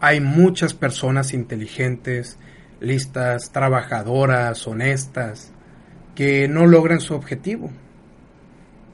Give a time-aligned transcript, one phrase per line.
[0.00, 2.38] Hay muchas personas inteligentes,
[2.80, 5.52] listas, trabajadoras, honestas,
[6.14, 7.70] que no logran su objetivo.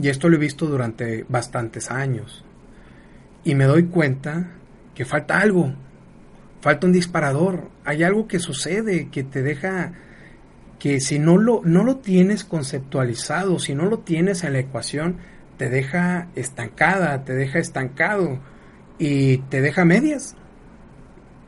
[0.00, 2.44] Y esto lo he visto durante bastantes años.
[3.44, 4.50] Y me doy cuenta
[4.94, 5.72] que falta algo,
[6.60, 9.92] falta un disparador, hay algo que sucede que te deja
[10.78, 15.16] que si no lo, no lo tienes conceptualizado, si no lo tienes en la ecuación,
[15.56, 18.38] te deja estancada, te deja estancado
[18.98, 20.36] y te deja medias.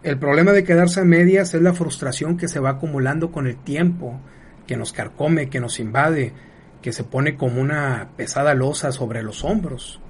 [0.02, 3.56] El problema de quedarse a medias es la frustración que se va acumulando con el
[3.56, 4.18] tiempo,
[4.66, 6.32] que nos carcome, que nos invade,
[6.80, 10.00] que se pone como una pesada losa sobre los hombros.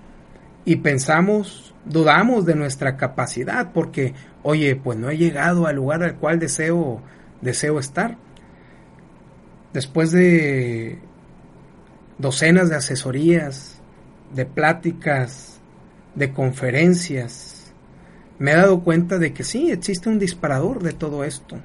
[0.65, 6.17] Y pensamos, dudamos de nuestra capacidad porque, oye, pues no he llegado al lugar al
[6.17, 7.03] cual deseo,
[7.41, 8.17] deseo estar
[9.73, 10.99] después de
[12.19, 13.81] docenas de asesorías,
[14.35, 15.61] de pláticas,
[16.15, 17.60] de conferencias,
[18.41, 21.59] me he dado cuenta de que sí, existe un disparador de todo esto.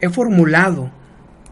[0.00, 0.90] He formulado,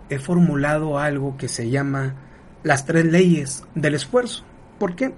[0.08, 2.16] he formulado algo que se llama
[2.64, 4.42] las tres leyes del esfuerzo.
[4.80, 5.12] ¿Por qué?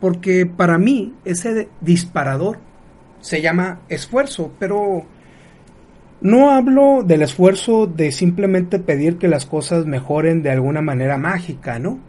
[0.00, 2.58] Porque para mí ese disparador
[3.20, 5.06] se llama esfuerzo, pero
[6.22, 11.78] no hablo del esfuerzo de simplemente pedir que las cosas mejoren de alguna manera mágica,
[11.78, 12.00] ¿no?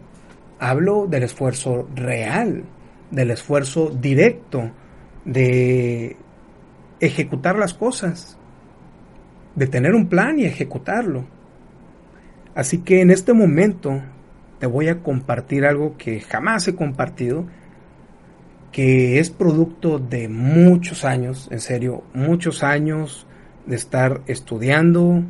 [0.57, 2.63] Hablo del esfuerzo real,
[3.11, 4.71] del esfuerzo directo
[5.25, 6.15] de
[6.99, 8.37] ejecutar las cosas,
[9.55, 11.25] de tener un plan y ejecutarlo.
[12.53, 14.01] Así que en este momento
[14.59, 17.45] te voy a compartir algo que jamás he compartido,
[18.71, 23.25] que es producto de muchos años, en serio, muchos años
[23.65, 25.23] de estar estudiando,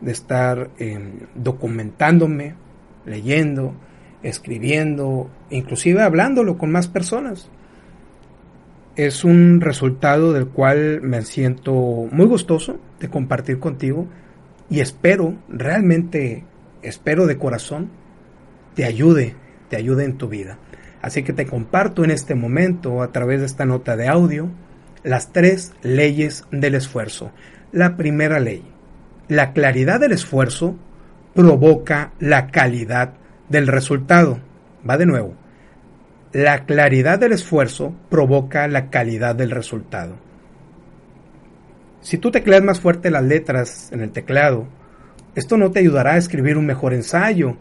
[0.00, 2.54] de estar em, documentándome,
[3.06, 3.74] leyendo,
[4.22, 7.50] escribiendo, inclusive hablándolo con más personas.
[8.96, 14.06] Es un resultado del cual me siento muy gustoso de compartir contigo
[14.70, 16.44] y espero, realmente
[16.82, 17.90] espero de corazón,
[18.74, 19.34] te ayude,
[19.68, 20.58] te ayude en tu vida.
[21.02, 24.48] Así que te comparto en este momento, a través de esta nota de audio,
[25.02, 27.30] las tres leyes del esfuerzo
[27.74, 28.62] la primera ley.
[29.28, 30.76] La claridad del esfuerzo
[31.34, 33.14] provoca la calidad
[33.48, 34.38] del resultado.
[34.88, 35.34] Va de nuevo.
[36.34, 40.16] La claridad del esfuerzo provoca la calidad del resultado.
[42.00, 44.66] Si tú tecleas más fuerte las letras en el teclado,
[45.36, 47.56] esto no te ayudará a escribir un mejor ensayo.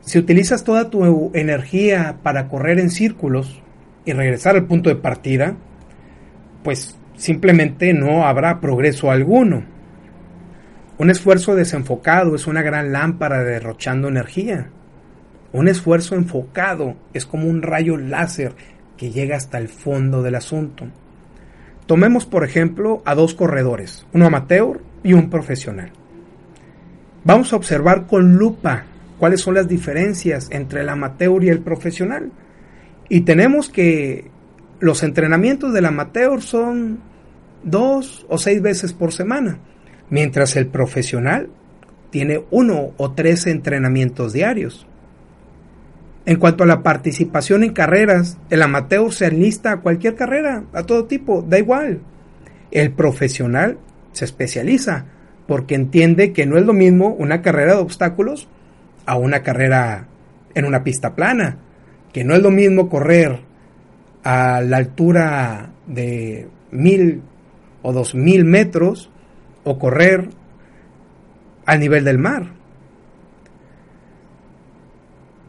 [0.00, 3.60] Si utilizas toda tu energía para correr en círculos
[4.06, 5.54] y regresar al punto de partida,
[6.64, 9.66] pues simplemente no habrá progreso alguno.
[10.96, 14.70] Un esfuerzo desenfocado es una gran lámpara derrochando energía.
[15.56, 18.52] Un esfuerzo enfocado es como un rayo láser
[18.98, 20.84] que llega hasta el fondo del asunto.
[21.86, 25.92] Tomemos por ejemplo a dos corredores, uno amateur y un profesional.
[27.24, 28.84] Vamos a observar con lupa
[29.18, 32.32] cuáles son las diferencias entre el amateur y el profesional.
[33.08, 34.30] Y tenemos que
[34.78, 36.98] los entrenamientos del amateur son
[37.62, 39.58] dos o seis veces por semana,
[40.10, 41.48] mientras el profesional
[42.10, 44.86] tiene uno o tres entrenamientos diarios.
[46.26, 50.82] En cuanto a la participación en carreras, el amateur se enlista a cualquier carrera, a
[50.82, 52.00] todo tipo, da igual.
[52.72, 53.78] El profesional
[54.10, 55.04] se especializa
[55.46, 58.48] porque entiende que no es lo mismo una carrera de obstáculos
[59.06, 60.08] a una carrera
[60.56, 61.58] en una pista plana,
[62.12, 63.40] que no es lo mismo correr
[64.24, 67.22] a la altura de mil
[67.82, 69.10] o dos mil metros
[69.62, 70.28] o correr
[71.66, 72.55] al nivel del mar.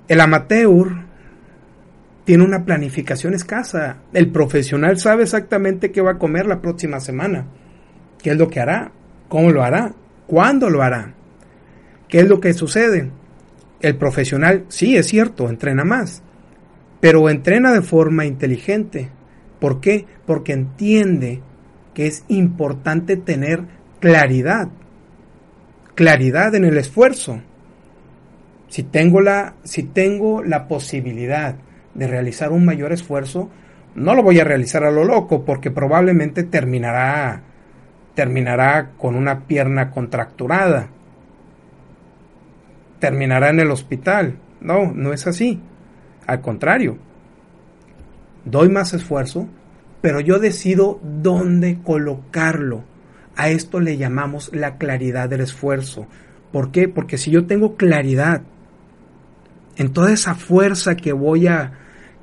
[0.07, 1.07] El amateur
[2.23, 3.97] tiene una planificación escasa.
[4.13, 7.45] El profesional sabe exactamente qué va a comer la próxima semana,
[8.21, 8.91] qué es lo que hará,
[9.27, 9.93] cómo lo hará,
[10.27, 11.13] cuándo lo hará,
[12.07, 13.11] qué es lo que sucede.
[13.79, 16.23] El profesional, sí, es cierto, entrena más,
[16.99, 19.09] pero entrena de forma inteligente.
[19.59, 20.05] ¿Por qué?
[20.25, 21.41] Porque entiende
[21.93, 23.63] que es importante tener
[23.99, 24.69] claridad,
[25.95, 27.41] claridad en el esfuerzo.
[28.67, 31.55] Si tengo la, si tengo la posibilidad
[31.93, 33.49] de realizar un mayor esfuerzo,
[33.95, 37.41] No lo voy a realizar a lo loco porque probablemente terminará
[38.17, 40.89] terminará con una pierna contracturada.
[42.99, 44.39] Terminará en el hospital.
[44.59, 45.61] No, no es así.
[46.25, 46.97] Al contrario.
[48.43, 49.47] Doy más esfuerzo,
[50.01, 52.83] pero yo decido dónde colocarlo.
[53.35, 56.07] A esto le llamamos la claridad del esfuerzo.
[56.51, 56.87] ¿Por qué?
[56.87, 58.41] Porque si yo tengo claridad
[59.77, 61.73] en toda esa fuerza que voy a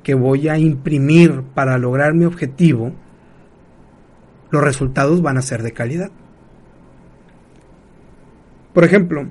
[0.03, 2.91] que voy a imprimir para lograr mi objetivo,
[4.51, 6.11] los resultados van a ser de calidad.
[8.71, 9.25] Por ejemplo,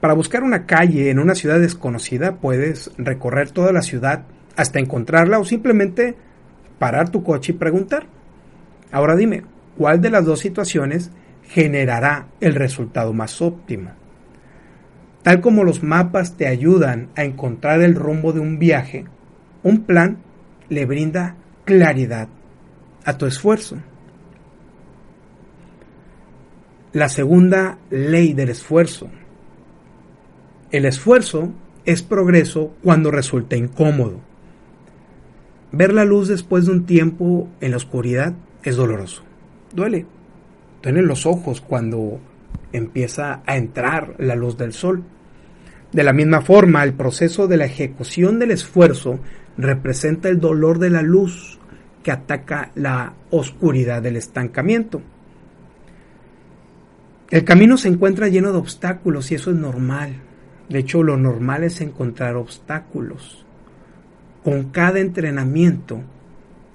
[0.00, 4.24] para buscar una calle en una ciudad desconocida puedes recorrer toda la ciudad
[4.56, 6.16] hasta encontrarla o simplemente
[6.78, 8.06] parar tu coche y preguntar.
[8.92, 9.44] Ahora dime,
[9.78, 11.10] ¿cuál de las dos situaciones
[11.44, 13.92] generará el resultado más óptimo?
[15.26, 19.06] Tal como los mapas te ayudan a encontrar el rumbo de un viaje,
[19.64, 20.18] un plan
[20.68, 21.34] le brinda
[21.64, 22.28] claridad
[23.04, 23.76] a tu esfuerzo.
[26.92, 29.08] La segunda ley del esfuerzo.
[30.70, 31.52] El esfuerzo
[31.84, 34.20] es progreso cuando resulta incómodo.
[35.72, 39.24] Ver la luz después de un tiempo en la oscuridad es doloroso.
[39.74, 40.06] Duele.
[40.84, 42.20] Duelen los ojos cuando
[42.72, 45.02] empieza a entrar la luz del sol.
[45.92, 49.18] De la misma forma, el proceso de la ejecución del esfuerzo
[49.56, 51.58] representa el dolor de la luz
[52.02, 55.00] que ataca la oscuridad del estancamiento.
[57.30, 60.14] El camino se encuentra lleno de obstáculos y eso es normal.
[60.68, 63.44] De hecho, lo normal es encontrar obstáculos.
[64.44, 66.02] Con cada entrenamiento,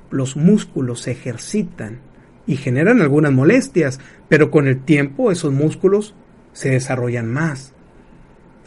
[0.09, 1.99] los músculos se ejercitan
[2.45, 6.13] y generan algunas molestias, pero con el tiempo esos músculos
[6.51, 7.73] se desarrollan más.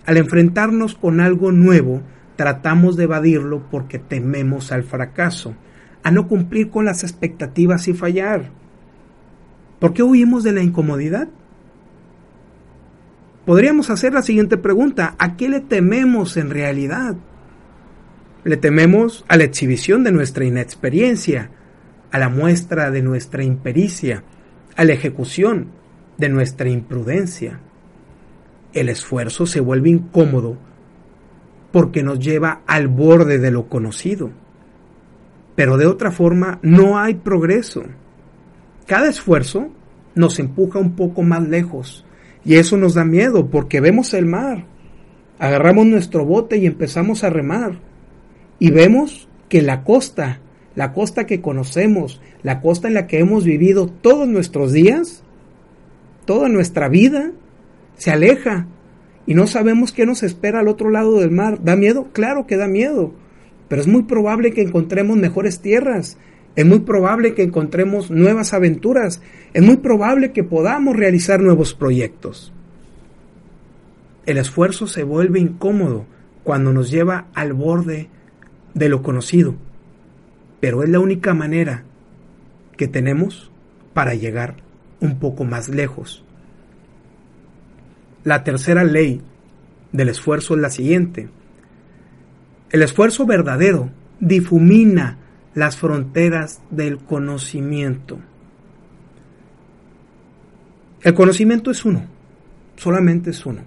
[0.06, 2.02] Al enfrentarnos con algo nuevo,
[2.36, 5.54] tratamos de evadirlo porque tememos al fracaso,
[6.02, 8.50] a no cumplir con las expectativas y fallar.
[9.78, 11.28] ¿Por qué huimos de la incomodidad?
[13.46, 17.16] Podríamos hacer la siguiente pregunta, ¿a qué le tememos en realidad?
[18.42, 21.50] Le tememos a la exhibición de nuestra inexperiencia,
[22.10, 24.22] a la muestra de nuestra impericia,
[24.76, 25.68] a la ejecución
[26.18, 27.60] de nuestra imprudencia.
[28.74, 30.58] El esfuerzo se vuelve incómodo
[31.72, 34.30] porque nos lleva al borde de lo conocido.
[35.54, 37.84] Pero de otra forma no hay progreso.
[38.86, 39.70] Cada esfuerzo
[40.14, 42.04] nos empuja un poco más lejos
[42.44, 44.66] y eso nos da miedo porque vemos el mar.
[45.38, 47.78] Agarramos nuestro bote y empezamos a remar
[48.58, 50.40] y vemos que la costa,
[50.74, 55.22] la costa que conocemos, la costa en la que hemos vivido todos nuestros días,
[56.24, 57.32] toda nuestra vida,
[57.96, 58.66] se aleja
[59.26, 61.62] y no sabemos qué nos espera al otro lado del mar.
[61.62, 62.08] ¿Da miedo?
[62.12, 63.14] Claro que da miedo,
[63.68, 66.18] pero es muy probable que encontremos mejores tierras,
[66.56, 69.20] es muy probable que encontremos nuevas aventuras,
[69.52, 72.52] es muy probable que podamos realizar nuevos proyectos.
[74.26, 76.06] El esfuerzo se vuelve incómodo
[76.44, 78.08] cuando nos lleva al borde
[78.74, 79.54] de lo conocido,
[80.60, 81.84] pero es la única manera
[82.76, 83.50] que tenemos
[83.92, 84.56] para llegar
[85.00, 86.24] un poco más lejos.
[88.24, 89.20] La tercera ley
[89.92, 91.28] del esfuerzo es la siguiente.
[92.70, 95.18] El esfuerzo verdadero difumina
[95.54, 98.18] las fronteras del conocimiento.
[101.02, 102.06] El conocimiento es uno,
[102.76, 103.60] solamente es uno.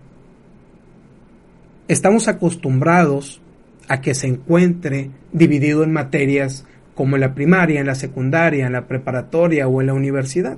[1.87, 3.39] Estamos acostumbrados
[3.87, 8.73] a que se encuentre dividido en materias como en la primaria, en la secundaria, en
[8.73, 10.57] la preparatoria o en la universidad.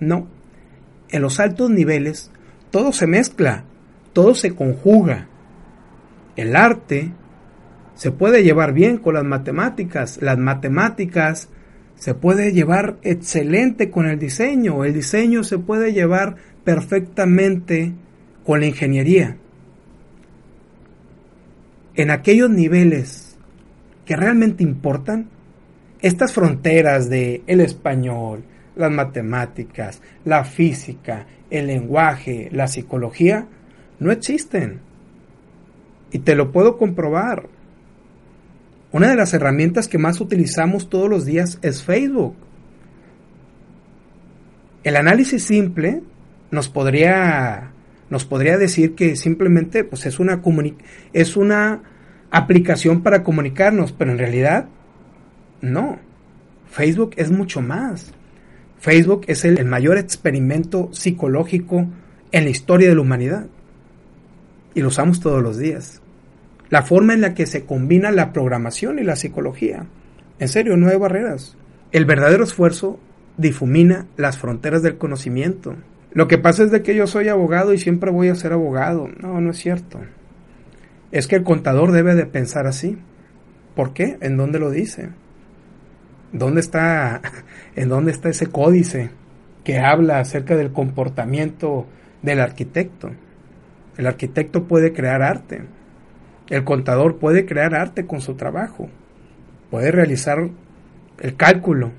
[0.00, 0.26] No,
[1.10, 2.30] en los altos niveles
[2.72, 3.64] todo se mezcla,
[4.12, 5.28] todo se conjuga.
[6.34, 7.12] El arte
[7.94, 11.50] se puede llevar bien con las matemáticas, las matemáticas
[11.94, 17.92] se puede llevar excelente con el diseño, el diseño se puede llevar perfectamente
[18.44, 19.36] con la ingeniería.
[21.94, 23.36] En aquellos niveles
[24.06, 25.28] que realmente importan,
[26.00, 28.44] estas fronteras de el español,
[28.76, 33.46] las matemáticas, la física, el lenguaje, la psicología,
[33.98, 34.80] no existen.
[36.10, 37.48] Y te lo puedo comprobar.
[38.92, 42.34] Una de las herramientas que más utilizamos todos los días es Facebook.
[44.84, 46.02] El análisis simple
[46.50, 47.70] nos podría,
[48.10, 50.42] nos podría decir que simplemente pues, es, una
[51.12, 51.82] es una
[52.30, 54.68] aplicación para comunicarnos, pero en realidad
[55.60, 55.98] no.
[56.70, 58.12] Facebook es mucho más.
[58.82, 61.86] Facebook es el, mayor experimento psicológico
[62.32, 63.46] en la historia de la humanidad.
[64.74, 66.02] Y lo usamos todos los días.
[66.68, 69.86] La forma en la que se combina la programación y la psicología.
[70.40, 71.56] En serio, no hay barreras.
[71.92, 72.98] El verdadero esfuerzo
[73.36, 75.76] difumina las fronteras del conocimiento.
[76.12, 79.08] Lo que pasa es de que yo soy abogado y siempre voy a ser abogado.
[79.20, 80.00] No, no es cierto.
[81.12, 82.98] Es que el contador debe de pensar así.
[83.76, 84.18] ¿Por qué?
[84.20, 85.10] ¿En dónde lo dice?
[86.32, 87.20] ¿Dónde está,
[87.76, 89.10] en dónde está ese códice
[89.64, 91.86] que habla acerca del comportamiento
[92.22, 93.10] del arquitecto?
[93.96, 95.62] El arquitecto puede crear arte.
[96.48, 98.88] El contador puede crear arte con su trabajo.
[99.70, 100.48] Puede realizar
[101.20, 101.92] el cálculo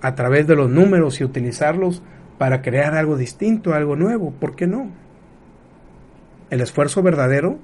[0.00, 2.02] a través de los números y utilizarlos
[2.38, 4.30] para crear algo distinto, algo nuevo.
[4.32, 4.90] ¿Por qué no?
[6.50, 7.58] El esfuerzo verdadero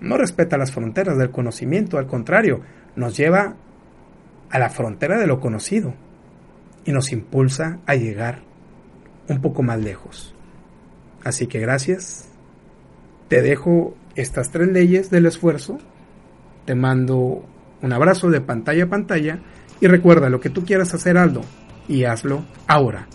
[0.00, 2.60] no respeta las fronteras del conocimiento, al contrario,
[2.96, 3.56] nos lleva
[4.50, 5.94] a la frontera de lo conocido
[6.84, 8.42] y nos impulsa a llegar
[9.28, 10.34] un poco más lejos.
[11.24, 12.28] Así que gracias.
[13.28, 15.78] Te dejo estas tres leyes del esfuerzo.
[16.64, 17.44] Te mando
[17.82, 19.40] un abrazo de pantalla a pantalla
[19.80, 21.42] y recuerda lo que tú quieras hacer, Aldo,
[21.88, 23.08] y hazlo ahora.